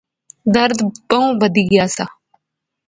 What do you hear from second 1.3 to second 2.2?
بدھی گیا سا